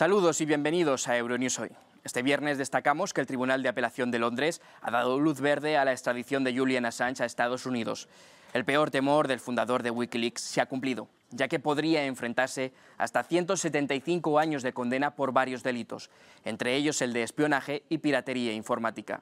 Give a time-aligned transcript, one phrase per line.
[0.00, 1.68] Saludos y bienvenidos a Euronews Hoy.
[2.04, 5.84] Este viernes destacamos que el Tribunal de Apelación de Londres ha dado luz verde a
[5.84, 8.08] la extradición de Julian Assange a Estados Unidos.
[8.54, 13.22] El peor temor del fundador de Wikileaks se ha cumplido, ya que podría enfrentarse hasta
[13.22, 16.08] 175 años de condena por varios delitos,
[16.46, 19.20] entre ellos el de espionaje y piratería informática.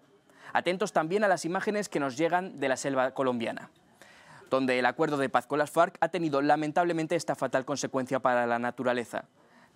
[0.53, 3.73] Atentos también a las imágenes que nos llegan de la selva colombiana
[4.49, 8.47] donde el acuerdo de paz con las FARC ha tenido lamentablemente esta fatal consecuencia para
[8.47, 9.27] la naturaleza.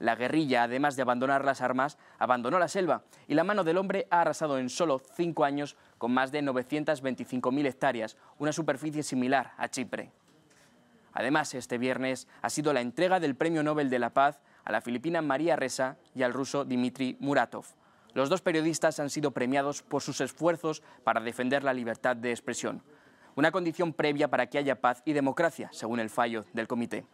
[0.02, 4.08] La guerrilla, además de abandonar las armas, abandonó la selva y la mano del hombre
[4.10, 9.68] ha arrasado en solo cinco años con más de 925.000 hectáreas, una superficie similar a
[9.68, 10.10] Chipre.
[11.12, 14.80] Además, este viernes ha sido la entrega del Premio Nobel de la Paz a la
[14.80, 17.66] filipina María Ressa y al ruso Dmitry Muratov.
[18.12, 22.82] Los dos periodistas han sido premiados por sus esfuerzos para defender la libertad de expresión,
[23.36, 27.06] una condición previa para que haya paz y democracia, según el fallo del comité.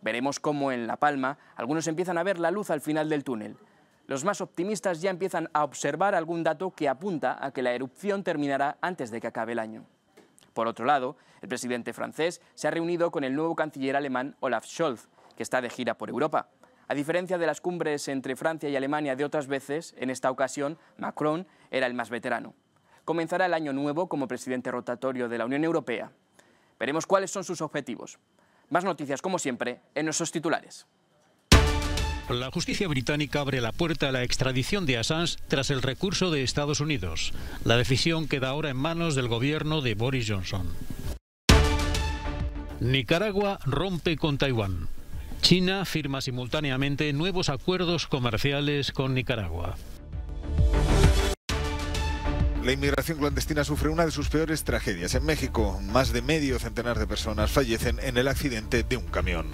[0.00, 3.56] Veremos cómo en La Palma algunos empiezan a ver la luz al final del túnel.
[4.06, 8.24] Los más optimistas ya empiezan a observar algún dato que apunta a que la erupción
[8.24, 9.84] terminará antes de que acabe el año.
[10.54, 14.64] Por otro lado, el presidente francés se ha reunido con el nuevo canciller alemán Olaf
[14.64, 16.48] Scholz, que está de gira por Europa.
[16.88, 20.78] A diferencia de las cumbres entre Francia y Alemania de otras veces, en esta ocasión
[20.96, 22.54] Macron era el más veterano.
[23.04, 26.12] Comenzará el año nuevo como presidente rotatorio de la Unión Europea.
[26.78, 28.18] Veremos cuáles son sus objetivos.
[28.70, 30.86] Más noticias, como siempre, en nuestros titulares.
[32.28, 36.42] La justicia británica abre la puerta a la extradición de Assange tras el recurso de
[36.42, 37.32] Estados Unidos.
[37.64, 40.68] La decisión queda ahora en manos del gobierno de Boris Johnson.
[42.80, 44.88] Nicaragua rompe con Taiwán.
[45.40, 49.76] China firma simultáneamente nuevos acuerdos comerciales con Nicaragua.
[52.68, 55.14] La inmigración clandestina sufre una de sus peores tragedias.
[55.14, 59.50] En México, más de medio centenar de personas fallecen en el accidente de un camión.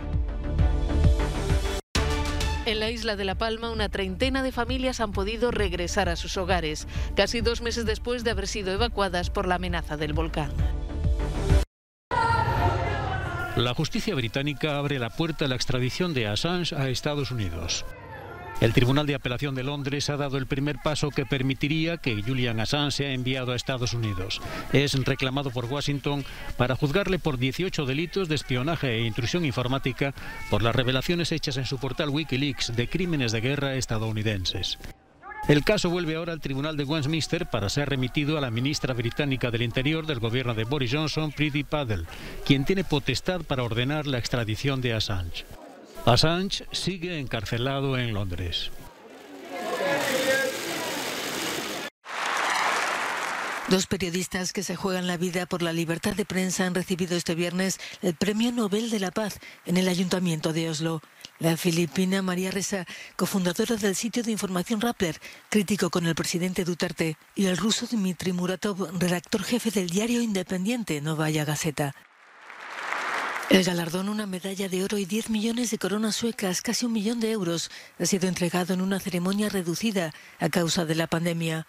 [2.67, 6.37] En la isla de La Palma, una treintena de familias han podido regresar a sus
[6.37, 10.51] hogares, casi dos meses después de haber sido evacuadas por la amenaza del volcán.
[13.55, 17.85] La justicia británica abre la puerta a la extradición de Assange a Estados Unidos.
[18.61, 22.61] El Tribunal de Apelación de Londres ha dado el primer paso que permitiría que Julian
[22.61, 24.41] Assange sea enviado a Estados Unidos.
[24.73, 26.25] Es reclamado por Washington
[26.57, 30.15] para juzgarle por 18 delitos de espionaje e intrusión informática
[30.51, 34.79] por las revelaciones hechas en su portal Wikileaks de crímenes de guerra estadounidenses.
[35.47, 39.51] El caso vuelve ahora al Tribunal de Westminster para ser remitido a la ministra británica
[39.51, 42.07] del Interior del gobierno de Boris Johnson, Priti Patel,
[42.47, 45.45] quien tiene potestad para ordenar la extradición de Assange.
[46.07, 48.71] Assange sigue encarcelado en Londres.
[53.71, 57.35] Dos periodistas que se juegan la vida por la libertad de prensa han recibido este
[57.35, 61.01] viernes el Premio Nobel de la Paz en el Ayuntamiento de Oslo.
[61.39, 62.85] La filipina María Ressa,
[63.17, 68.35] cofundadora del sitio de información Rappler, crítico con el presidente Duterte, y el ruso Dmitry
[68.35, 71.95] Muratov, redactor jefe del diario independiente Novaya Gazeta.
[73.51, 77.21] El galardón, una medalla de oro y 10 millones de coronas suecas, casi un millón
[77.21, 81.67] de euros, ha sido entregado en una ceremonia reducida a causa de la pandemia.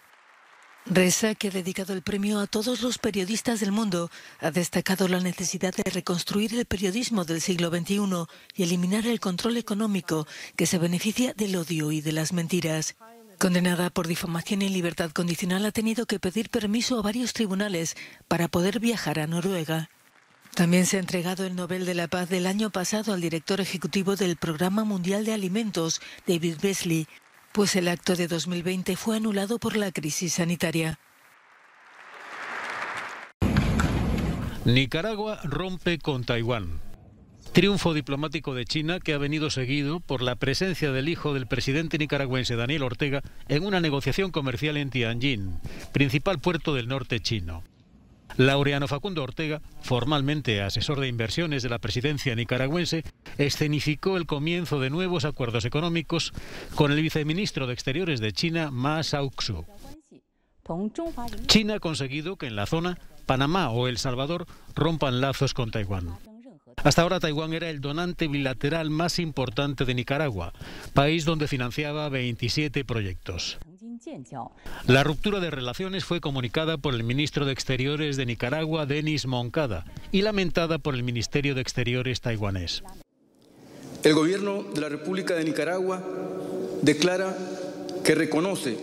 [0.86, 4.10] Reza, que ha dedicado el premio a todos los periodistas del mundo,
[4.40, 8.26] ha destacado la necesidad de reconstruir el periodismo del siglo XXI
[8.56, 12.96] y eliminar el control económico que se beneficia del odio y de las mentiras.
[13.38, 17.96] Condenada por difamación y libertad condicional, ha tenido que pedir permiso a varios tribunales
[18.28, 19.90] para poder viajar a Noruega.
[20.56, 24.16] También se ha entregado el Nobel de la Paz del año pasado al director ejecutivo
[24.16, 27.08] del Programa Mundial de Alimentos, David Beasley,
[27.52, 30.98] pues el acto de 2020 fue anulado por la crisis sanitaria.
[34.64, 36.80] Nicaragua rompe con Taiwán.
[37.52, 41.98] Triunfo diplomático de China que ha venido seguido por la presencia del hijo del presidente
[41.98, 45.60] nicaragüense Daniel Ortega en una negociación comercial en Tianjin,
[45.92, 47.64] principal puerto del norte chino.
[48.38, 53.04] Laureano Facundo Ortega, formalmente asesor de inversiones de la presidencia nicaragüense,
[53.38, 56.34] escenificó el comienzo de nuevos acuerdos económicos
[56.76, 59.66] con el viceministro de Exteriores de China, Ma Xiaoxu.
[61.48, 64.46] China ha conseguido que en la zona Panamá o El Salvador
[64.76, 66.18] rompan lazos con Taiwán.
[66.84, 70.54] Hasta ahora Taiwán era el donante bilateral más importante de Nicaragua,
[70.94, 73.58] país donde financiaba 27 proyectos.
[74.88, 79.86] La ruptura de relaciones fue comunicada por el ministro de Exteriores de Nicaragua, Denis Moncada,
[80.12, 82.84] y lamentada por el Ministerio de Exteriores taiwanés.
[84.04, 86.02] El gobierno de la República de Nicaragua
[86.82, 87.36] declara
[88.04, 88.78] que reconoce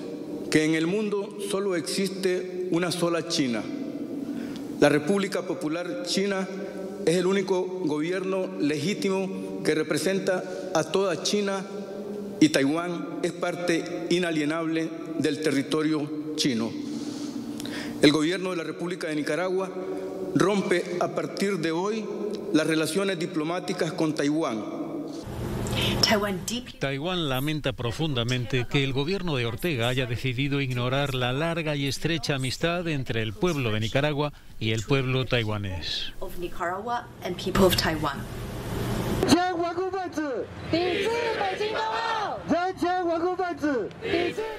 [0.51, 3.63] que en el mundo solo existe una sola China.
[4.81, 6.49] La República Popular China
[7.07, 10.43] es el único gobierno legítimo que representa
[10.75, 11.65] a toda China
[12.43, 14.91] y Taiwán es parte inalienable
[15.21, 16.73] del territorio chino.
[18.03, 19.71] El gobierno de la República de Nicaragua
[20.35, 22.05] rompe a partir de hoy
[22.53, 24.83] las relaciones diplomáticas con Taiwán
[26.79, 32.35] Taiwán lamenta profundamente que el gobierno de Ortega haya decidido ignorar la larga y estrecha
[32.35, 36.13] amistad entre el pueblo de Nicaragua y el pueblo taiwanés.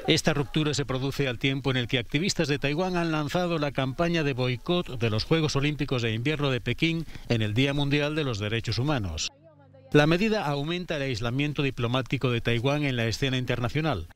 [0.07, 3.71] Esta ruptura se produce al tiempo en el que activistas de Taiwán han lanzado la
[3.71, 8.15] campaña de boicot de los Juegos Olímpicos de Invierno de Pekín en el Día Mundial
[8.15, 9.29] de los Derechos Humanos.
[9.91, 14.07] La medida aumenta el aislamiento diplomático de Taiwán en la escena internacional.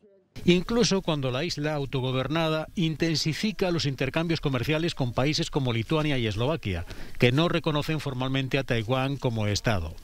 [0.45, 6.85] Incluso cuando la isla autogobernada intensifica los intercambios comerciales con países como Lituania y Eslovaquia,
[7.19, 9.95] que no reconocen formalmente a Taiwán como Estado.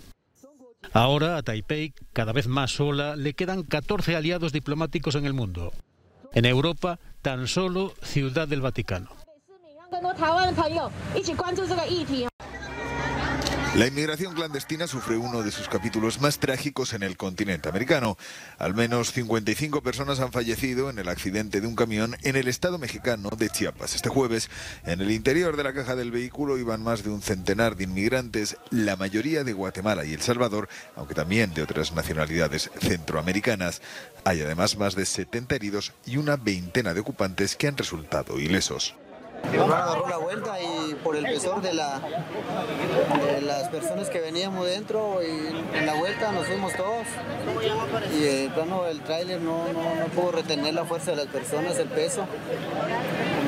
[0.92, 5.72] Ahora a Taipei, cada vez más sola, le quedan 14 aliados diplomáticos en el mundo.
[6.34, 9.10] En Europa, tan solo Ciudad del Vaticano.
[13.76, 18.20] La inmigración clandestina sufre uno de sus capítulos más trágicos en el continente americano.
[18.60, 22.78] Al menos 55 personas han fallecido en el accidente de un camión en el estado
[22.78, 23.96] mexicano de Chiapas.
[23.96, 24.52] Este jueves,
[24.86, 28.58] en el interior de la caja del vehículo iban más de un centenar de inmigrantes,
[28.70, 33.82] la mayoría de Guatemala y El Salvador, aunque también de otras nacionalidades centroamericanas.
[34.24, 38.94] Hay además más de 70 heridos y una veintena de ocupantes que han resultado ilesos.
[39.44, 45.20] Agarró la vuelta y por el pesor de, la, de las personas que veníamos dentro
[45.22, 47.06] y en la vuelta nos fuimos todos.
[48.14, 48.52] Y eh,
[48.90, 52.26] el tráiler no, no, no pudo retener la fuerza de las personas, el peso.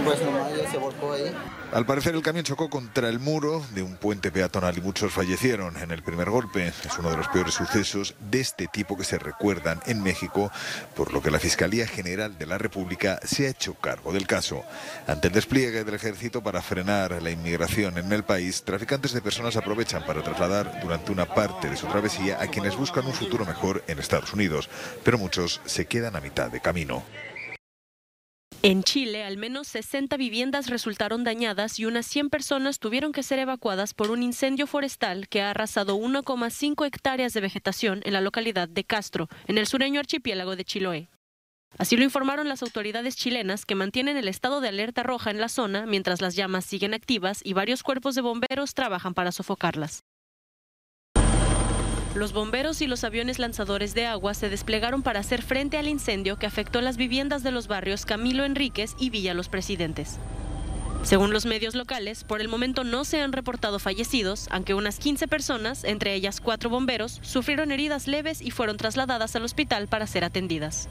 [0.05, 1.31] Pues.
[1.71, 5.75] Al parecer el camión chocó contra el muro de un puente peatonal y muchos fallecieron
[5.77, 6.67] en el primer golpe.
[6.67, 10.51] Es uno de los peores sucesos de este tipo que se recuerdan en México,
[10.95, 14.63] por lo que la Fiscalía General de la República se ha hecho cargo del caso.
[15.07, 19.57] Ante el despliegue del ejército para frenar la inmigración en el país, traficantes de personas
[19.57, 23.83] aprovechan para trasladar durante una parte de su travesía a quienes buscan un futuro mejor
[23.87, 24.69] en Estados Unidos,
[25.03, 27.03] pero muchos se quedan a mitad de camino.
[28.67, 33.37] En Chile, al menos 60 viviendas resultaron dañadas y unas 100 personas tuvieron que ser
[33.37, 38.67] evacuadas por un incendio forestal que ha arrasado 1,5 hectáreas de vegetación en la localidad
[38.67, 41.09] de Castro, en el sureño archipiélago de Chiloé.
[41.77, 45.49] Así lo informaron las autoridades chilenas que mantienen el estado de alerta roja en la
[45.49, 50.01] zona mientras las llamas siguen activas y varios cuerpos de bomberos trabajan para sofocarlas.
[52.15, 56.39] Los bomberos y los aviones lanzadores de agua se desplegaron para hacer frente al incendio
[56.39, 60.17] que afectó las viviendas de los barrios Camilo Enríquez y Villa Los Presidentes.
[61.03, 65.27] Según los medios locales, por el momento no se han reportado fallecidos, aunque unas 15
[65.27, 70.23] personas, entre ellas cuatro bomberos, sufrieron heridas leves y fueron trasladadas al hospital para ser
[70.23, 70.87] atendidas.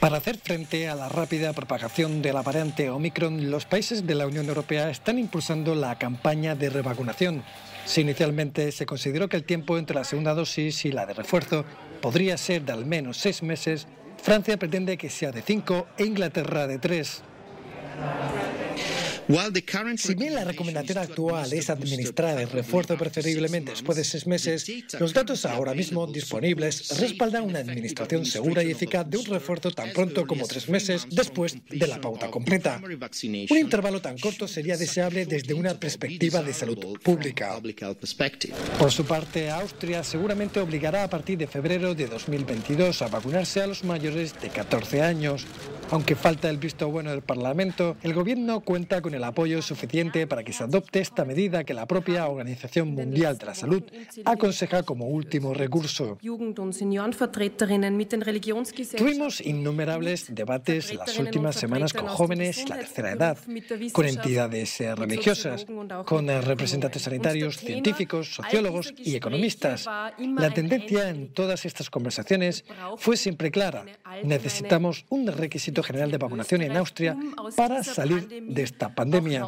[0.00, 4.26] Para hacer frente a la rápida propagación de la variante Omicron, los países de la
[4.26, 7.44] Unión Europea están impulsando la campaña de revacunación.
[7.84, 11.64] Si inicialmente se consideró que el tiempo entre la segunda dosis y la de refuerzo
[12.00, 13.86] podría ser de al menos seis meses,
[14.22, 17.22] Francia pretende que sea de cinco e Inglaterra de tres.
[19.96, 25.12] Si bien la recomendación actual es administrar el refuerzo preferiblemente después de seis meses, los
[25.12, 30.26] datos ahora mismo disponibles respaldan una administración segura y eficaz de un refuerzo tan pronto
[30.26, 32.80] como tres meses después de la pauta completa.
[32.82, 37.60] Un intervalo tan corto sería deseable desde una perspectiva de salud pública.
[38.78, 43.66] Por su parte, Austria seguramente obligará a partir de febrero de 2022 a vacunarse a
[43.66, 45.46] los mayores de 14 años.
[45.92, 50.42] Aunque falta el visto bueno del Parlamento, el Gobierno cuenta con el apoyo suficiente para
[50.42, 53.82] que se adopte esta medida que la propia Organización Mundial de la Salud
[54.24, 56.16] aconseja como último recurso.
[58.96, 63.36] Tuvimos innumerables debates en las últimas semanas con jóvenes y la tercera edad,
[63.92, 65.66] con entidades eh, religiosas,
[66.06, 69.86] con eh, representantes sanitarios, científicos, sociólogos y economistas.
[70.18, 72.64] La tendencia en todas estas conversaciones
[72.96, 73.84] fue siempre clara.
[74.24, 77.16] Necesitamos un requisito general de vacunación en Austria
[77.56, 79.46] para salir de esta pandemia.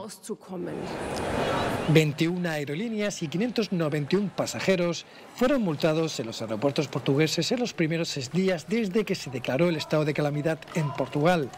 [1.89, 5.05] 21 aerolíneas y 591 pasajeros
[5.37, 9.77] fueron multados en los aeropuertos portugueses en los primeros días desde que se declaró el
[9.77, 11.51] estado de calamidad en Portugal.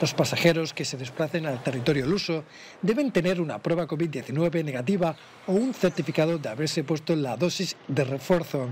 [0.00, 2.44] Los pasajeros que se desplacen al territorio luso
[2.82, 5.16] deben tener una prueba COVID-19 negativa
[5.46, 8.68] o un certificado de haberse puesto la dosis de refuerzo.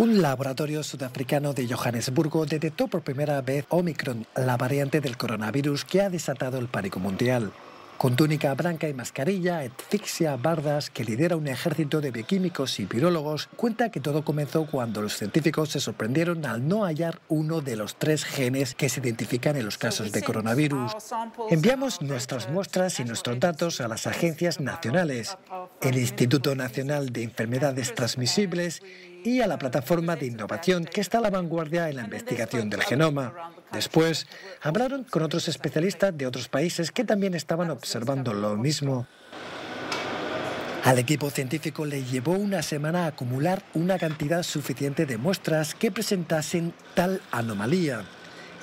[0.00, 6.00] Un laboratorio sudafricano de Johannesburgo detectó por primera vez Omicron, la variante del coronavirus que
[6.00, 7.52] ha desatado el pánico mundial.
[7.98, 13.50] Con túnica blanca y mascarilla, Etfixia Bardas, que lidera un ejército de bioquímicos y virólogos,
[13.56, 17.96] cuenta que todo comenzó cuando los científicos se sorprendieron al no hallar uno de los
[17.96, 20.92] tres genes que se identifican en los casos de coronavirus.
[21.50, 25.36] Enviamos nuestras muestras y nuestros datos a las agencias nacionales,
[25.82, 28.80] el Instituto Nacional de Enfermedades Transmisibles
[29.24, 32.82] y a la plataforma de innovación que está a la vanguardia en la investigación del
[32.82, 33.52] genoma.
[33.72, 34.26] Después,
[34.62, 39.06] hablaron con otros especialistas de otros países que también estaban observando lo mismo.
[40.84, 46.72] Al equipo científico le llevó una semana acumular una cantidad suficiente de muestras que presentasen
[46.94, 48.04] tal anomalía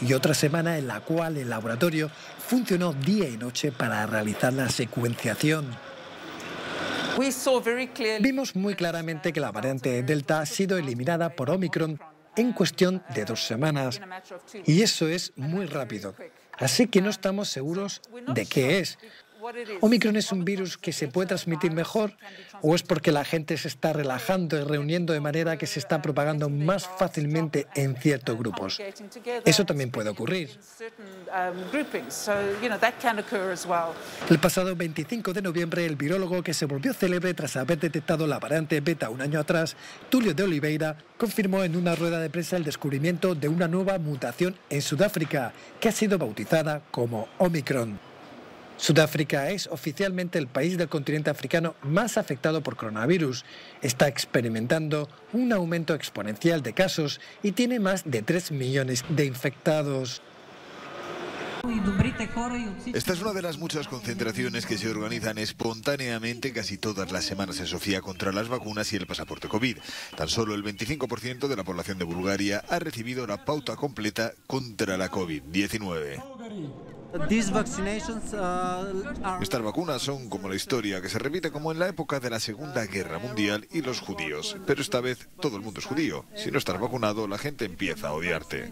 [0.02, 2.10] y otra semana en la cual el laboratorio
[2.40, 5.68] funcionó día y noche para realizar la secuenciación.
[8.20, 12.00] Vimos muy claramente que la variante Delta ha sido eliminada por Omicron
[12.36, 14.00] en cuestión de dos semanas.
[14.66, 16.16] Y eso es muy rápido.
[16.54, 18.02] Así que no estamos seguros
[18.34, 18.98] de qué es,
[19.82, 22.14] ¿Omicron es un virus que se puede transmitir mejor
[22.62, 26.02] o es porque la gente se está relajando y reuniendo de manera que se está
[26.02, 28.80] propagando más fácilmente en ciertos grupos?
[29.46, 30.50] Eso también puede ocurrir.
[34.30, 38.40] El pasado 25 de noviembre, el virólogo que se volvió célebre tras haber detectado la
[38.40, 39.76] variante beta un año atrás,
[40.10, 44.56] Tulio de Oliveira, confirmó en una rueda de prensa el descubrimiento de una nueva mutación
[44.70, 48.07] en Sudáfrica que ha sido bautizada como Omicron.
[48.78, 53.44] Sudáfrica es oficialmente el país del continente africano más afectado por coronavirus.
[53.82, 60.22] Está experimentando un aumento exponencial de casos y tiene más de 3 millones de infectados.
[62.94, 67.60] Esta es una de las muchas concentraciones que se organizan espontáneamente casi todas las semanas
[67.60, 69.78] en Sofía contra las vacunas y el pasaporte COVID.
[70.16, 74.98] Tan solo el 25% de la población de Bulgaria ha recibido la pauta completa contra
[74.98, 76.97] la COVID-19.
[77.18, 77.24] Uh,
[79.42, 82.40] Estas vacunas son como la historia que se repite como en la época de la
[82.40, 84.58] Segunda Guerra Mundial y los judíos.
[84.66, 86.26] Pero esta vez todo el mundo es judío.
[86.36, 88.72] Si no estás vacunado, la gente empieza a odiarte.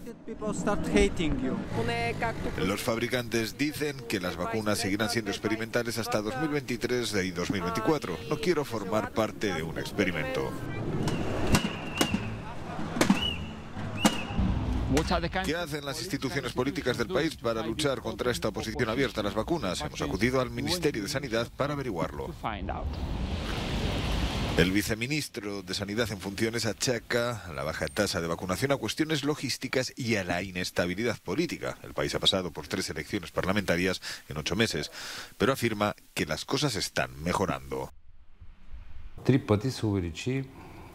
[2.58, 8.18] Los fabricantes dicen que las vacunas seguirán siendo experimentales hasta 2023 y 2024.
[8.28, 10.50] No quiero formar parte de un experimento.
[15.44, 19.34] ¿Qué hacen las instituciones políticas del país para luchar contra esta oposición abierta a las
[19.34, 19.80] vacunas?
[19.82, 22.34] Hemos acudido al Ministerio de Sanidad para averiguarlo.
[24.56, 29.92] El viceministro de Sanidad en funciones achaca la baja tasa de vacunación a cuestiones logísticas
[29.96, 31.76] y a la inestabilidad política.
[31.82, 34.00] El país ha pasado por tres elecciones parlamentarias
[34.30, 34.90] en ocho meses,
[35.36, 37.92] pero afirma que las cosas están mejorando.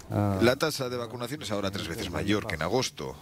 [0.09, 3.15] La tasa de vacunación es ahora tres veces mayor que en agosto.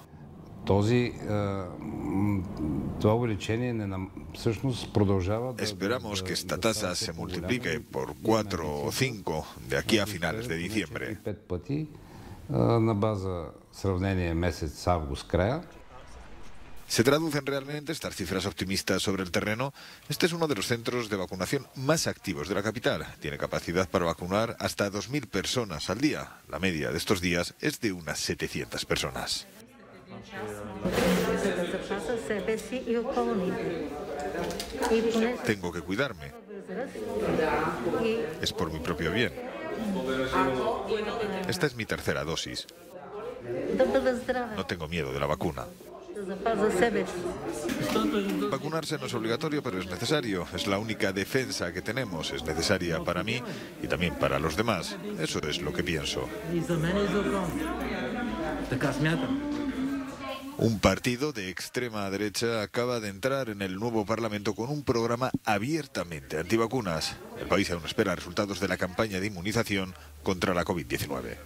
[5.57, 10.57] Esperamos que esta tasa se multiplique por 4 o 5 de aquí a finales de
[10.57, 11.17] diciembre.
[16.87, 19.73] ¿Se traducen realmente estas cifras optimistas sobre el terreno?
[20.09, 23.05] Este es uno de los centros de vacunación más activos de la capital.
[23.19, 26.39] Tiene capacidad para vacunar hasta 2.000 personas al día.
[26.49, 29.45] La media de estos días es de unas 700 personas.
[35.45, 36.31] Tengo que cuidarme.
[38.41, 39.33] Es por mi propio bien.
[41.47, 42.67] Esta es mi tercera dosis.
[44.55, 45.65] No tengo miedo de la vacuna.
[48.51, 50.45] Vacunarse no es obligatorio, pero es necesario.
[50.53, 52.31] Es la única defensa que tenemos.
[52.31, 53.41] Es necesaria para mí
[53.81, 54.97] y también para los demás.
[55.19, 56.27] Eso es lo que pienso.
[60.61, 65.31] Un partido de extrema derecha acaba de entrar en el nuevo Parlamento con un programa
[65.45, 67.15] abiertamente antivacunas.
[67.39, 71.37] El país aún espera resultados de la campaña de inmunización contra la COVID-19.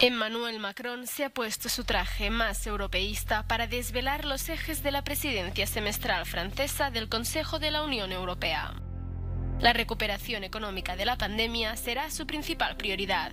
[0.00, 5.04] Emmanuel Macron se ha puesto su traje más europeísta para desvelar los ejes de la
[5.04, 8.74] presidencia semestral francesa del Consejo de la Unión Europea.
[9.62, 13.30] La recuperación económica de la pandemia será su principal prioridad.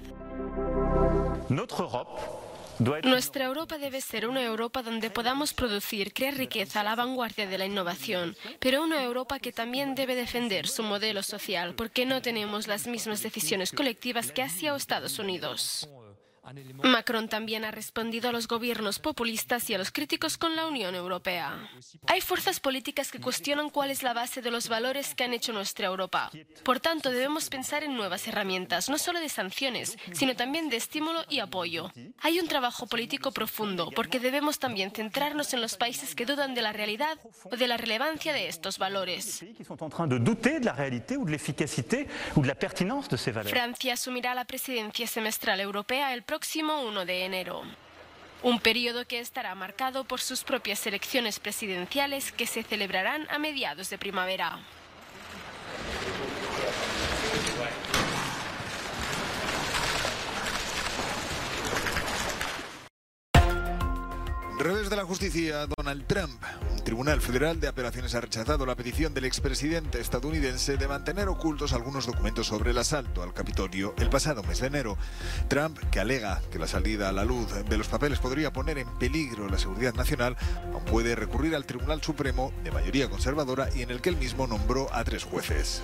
[3.03, 7.57] Nuestra Europa debe ser una Europa donde podamos producir, crear riqueza a la vanguardia de
[7.57, 12.67] la innovación, pero una Europa que también debe defender su modelo social porque no tenemos
[12.67, 15.89] las mismas decisiones colectivas que Asia o Estados Unidos.
[16.83, 20.95] Macron también ha respondido a los gobiernos populistas y a los críticos con la Unión
[20.95, 21.69] Europea.
[22.07, 25.53] Hay fuerzas políticas que cuestionan cuál es la base de los valores que han hecho
[25.53, 26.31] nuestra Europa.
[26.63, 31.23] Por tanto, debemos pensar en nuevas herramientas, no solo de sanciones, sino también de estímulo
[31.29, 31.91] y apoyo.
[32.19, 36.61] Hay un trabajo político profundo, porque debemos también centrarnos en los países que dudan de
[36.61, 39.45] la realidad o de la relevancia de estos valores.
[43.45, 47.63] Francia asumirá la presidencia semestral europea el próximo 1 de enero.
[48.41, 53.89] Un periodo que estará marcado por sus propias elecciones presidenciales que se celebrarán a mediados
[53.89, 54.59] de primavera.
[64.57, 66.43] Revés de la justicia, Donald Trump.
[66.89, 71.71] Un tribunal federal de apelaciones ha rechazado la petición del expresidente estadounidense de mantener ocultos
[71.73, 74.97] algunos documentos sobre el asalto al Capitolio el pasado mes de enero.
[75.49, 78.89] Trump, que alega que la salida a la luz de los papeles podría poner en
[78.97, 80.35] peligro la seguridad nacional,
[80.73, 84.47] aún puede recurrir al Tribunal Supremo de mayoría conservadora y en el que él mismo
[84.47, 85.83] nombró a tres jueces.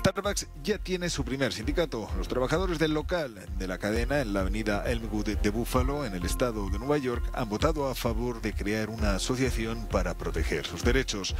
[0.00, 2.08] Starbucks ya tiene su primer sindicato.
[2.16, 6.24] Los trabajadores del local de la cadena en la avenida Elmwood de Buffalo, en el
[6.24, 10.84] estado de Nueva York, han votado a favor de crear una asociación para proteger sus
[10.84, 11.34] derechos.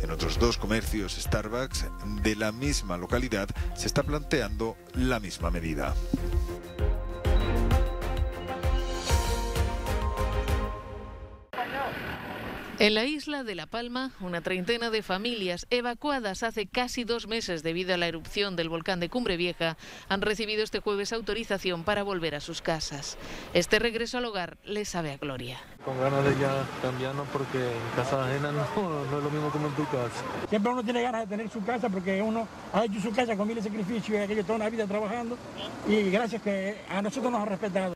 [0.00, 1.86] En otros dos comercios Starbucks
[2.22, 5.92] de la misma localidad se está planteando la misma medida.
[12.84, 17.62] En la isla de La Palma, una treintena de familias evacuadas hace casi dos meses
[17.62, 19.78] debido a la erupción del volcán de Cumbre Vieja
[20.10, 23.16] han recibido este jueves autorización para volver a sus casas.
[23.54, 25.56] Este regreso al hogar les sabe a gloria.
[25.82, 29.68] Con ganas de ya cambiarnos porque en casa ajena no, no, es lo mismo como
[29.68, 30.22] en tu casa.
[30.50, 33.48] Siempre uno tiene ganas de tener su casa porque uno ha hecho su casa con
[33.48, 35.38] miles de sacrificios y aquello toda una vida trabajando
[35.88, 37.94] y gracias que a nosotros nos ha respetado.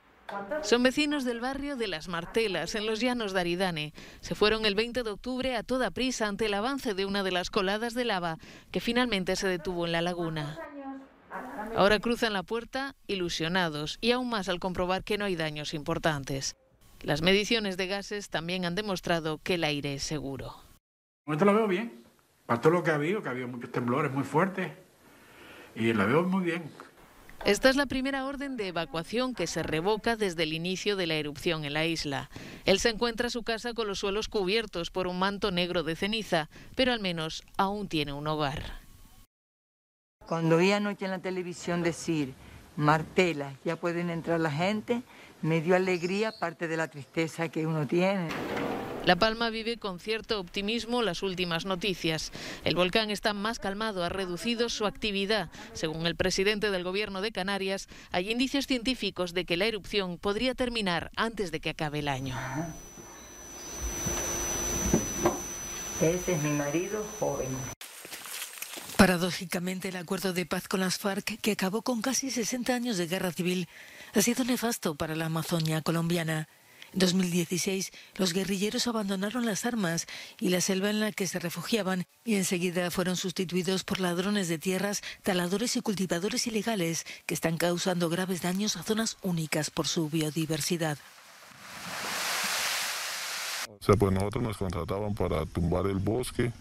[0.62, 3.92] Son vecinos del barrio de Las Martelas, en los llanos de Aridane.
[4.20, 7.32] Se fueron el 20 de octubre a toda prisa ante el avance de una de
[7.32, 8.38] las coladas de lava
[8.70, 10.58] que finalmente se detuvo en la laguna.
[11.76, 16.57] Ahora cruzan la puerta ilusionados y aún más al comprobar que no hay daños importantes.
[17.00, 20.57] Las mediciones de gases también han demostrado que el aire es seguro.
[21.26, 22.05] Esto lo veo bien.
[22.46, 24.72] Para todo lo que ha habido, que ha habido muchos temblores muy fuertes.
[25.74, 26.70] Y la veo muy bien.
[27.44, 31.14] Esta es la primera orden de evacuación que se revoca desde el inicio de la
[31.14, 32.31] erupción en la isla.
[32.64, 35.96] Él se encuentra a su casa con los suelos cubiertos por un manto negro de
[35.96, 38.81] ceniza, pero al menos aún tiene un hogar.
[40.27, 42.35] Cuando vi anoche en la televisión decir,
[42.77, 45.03] Martela, ya pueden entrar la gente,
[45.40, 48.29] me dio alegría, parte de la tristeza que uno tiene.
[49.09, 52.31] La Palma vive con cierto optimismo las últimas noticias.
[52.62, 55.49] El volcán está más calmado, ha reducido su actividad.
[55.73, 60.55] Según el presidente del gobierno de Canarias, hay indicios científicos de que la erupción podría
[60.55, 62.37] terminar antes de que acabe el año.
[66.03, 67.49] Ese es mi marido joven.
[68.99, 73.07] Paradójicamente, el acuerdo de paz con las FARC, que acabó con casi 60 años de
[73.07, 73.71] guerra civil,
[74.14, 76.47] ha sido nefasto para la Amazonia colombiana.
[76.92, 80.07] En 2016, los guerrilleros abandonaron las armas
[80.40, 84.59] y la selva en la que se refugiaban y enseguida fueron sustituidos por ladrones de
[84.59, 90.09] tierras, taladores y cultivadores ilegales que están causando graves daños a zonas únicas por su
[90.09, 90.98] biodiversidad.
[93.81, 96.53] O sea, pues nosotros nos contrataban para tumbar el bosque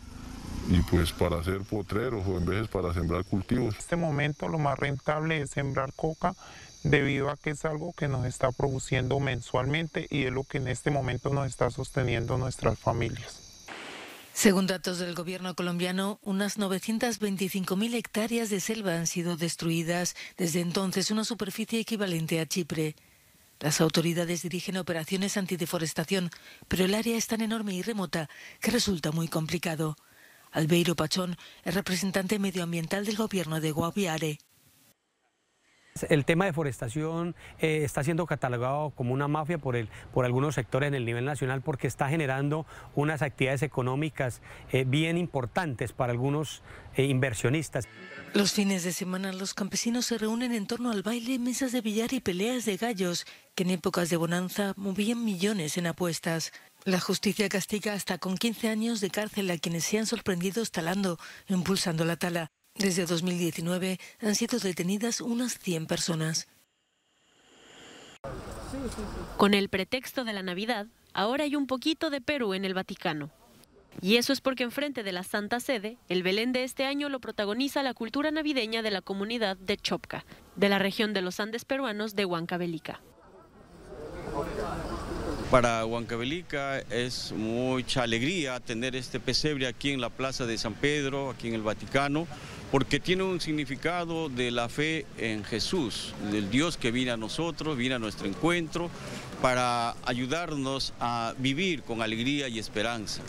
[0.70, 3.74] y pues para hacer potreros o en veces para sembrar cultivos.
[3.74, 6.36] En este momento lo más rentable es sembrar coca
[6.84, 10.68] debido a que es algo que nos está produciendo mensualmente y es lo que en
[10.68, 13.48] este momento nos está sosteniendo nuestras familias.
[14.34, 21.10] Según datos del gobierno colombiano, unas 925.000 hectáreas de selva han sido destruidas desde entonces,
[21.10, 22.96] una superficie equivalente a Chipre.
[23.60, 26.30] Las autoridades dirigen operaciones antideforestación,
[26.68, 28.30] pero el área es tan enorme y remota
[28.62, 29.98] que resulta muy complicado.
[30.52, 34.38] Albeiro Pachón es representante medioambiental del gobierno de Guaviare.
[36.04, 40.56] El tema de deforestación eh, está siendo catalogado como una mafia por, el, por algunos
[40.56, 46.12] sectores en el nivel nacional porque está generando unas actividades económicas eh, bien importantes para
[46.12, 46.62] algunos
[46.96, 47.88] eh, inversionistas.
[48.34, 52.14] Los fines de semana los campesinos se reúnen en torno al baile, mesas de billar
[52.14, 56.52] y peleas de gallos, que en épocas de bonanza movían millones en apuestas.
[56.84, 62.06] La justicia castiga hasta con 15 años de cárcel a quienes sean sorprendidos talando, impulsando
[62.06, 62.52] la tala.
[62.78, 66.48] Desde 2019 han sido detenidas unas 100 personas.
[69.38, 73.32] Con el pretexto de la Navidad, ahora hay un poquito de Perú en el Vaticano.
[74.02, 77.20] Y eso es porque enfrente de la Santa Sede, el Belén de este año lo
[77.20, 80.24] protagoniza la cultura navideña de la comunidad de Chopca,
[80.56, 83.02] de la región de los Andes peruanos de Huancavelica.
[85.50, 91.32] Para Huancavelica es mucha alegría tener este pesebre aquí en la Plaza de San Pedro,
[91.32, 92.28] aquí en el Vaticano,
[92.72, 97.78] porque tiene un significado de la fe en Jesús, del Dios que viene a nosotros,
[97.78, 98.90] viene a nuestro encuentro,
[99.42, 103.22] para ayudarnos a vivir con alegría y esperanza.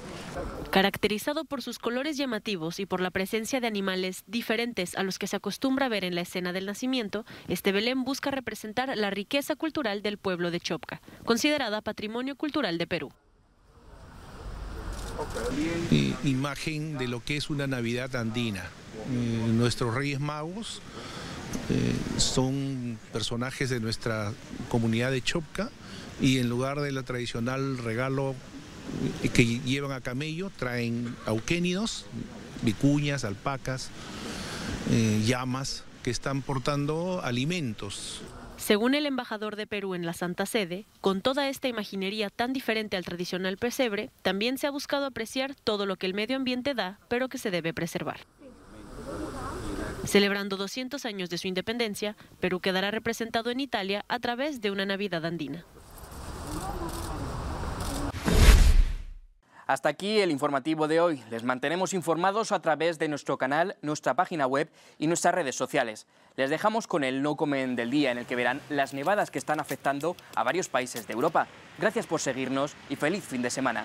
[0.70, 5.26] Caracterizado por sus colores llamativos y por la presencia de animales diferentes a los que
[5.26, 10.02] se acostumbra ver en la escena del nacimiento, este Belén busca representar la riqueza cultural
[10.02, 13.12] del pueblo de Chopca, considerada Patrimonio Cultural de Perú.
[16.24, 18.64] Imagen de lo que es una Navidad andina.
[19.10, 20.80] Eh, nuestros Reyes Magos
[21.70, 24.32] eh, son personajes de nuestra
[24.68, 25.70] comunidad de Chopca
[26.20, 28.34] y en lugar del tradicional regalo
[29.22, 32.06] eh, que llevan a camello, traen auquénidos,
[32.62, 33.90] vicuñas, alpacas,
[35.24, 38.22] llamas que están portando alimentos.
[38.58, 42.96] Según el embajador de Perú en la Santa Sede, con toda esta imaginería tan diferente
[42.96, 46.98] al tradicional pesebre, también se ha buscado apreciar todo lo que el medio ambiente da,
[47.08, 48.18] pero que se debe preservar.
[50.04, 54.84] Celebrando 200 años de su independencia, Perú quedará representado en Italia a través de una
[54.84, 55.64] Navidad andina.
[59.68, 61.22] Hasta aquí el informativo de hoy.
[61.30, 66.06] Les mantenemos informados a través de nuestro canal, nuestra página web y nuestras redes sociales.
[66.36, 69.38] Les dejamos con el No Comen del Día, en el que verán las nevadas que
[69.38, 71.48] están afectando a varios países de Europa.
[71.78, 73.84] Gracias por seguirnos y feliz fin de semana.